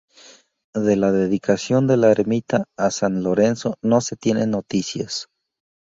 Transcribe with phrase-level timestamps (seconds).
[0.73, 5.27] De la dedicación de la ermita a san Lorenzo no se tienen noticias.